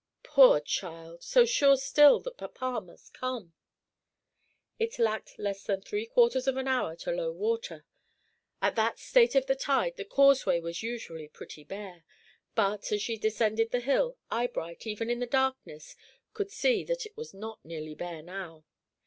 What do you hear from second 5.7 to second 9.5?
three quarters of an hour to low water. At that state of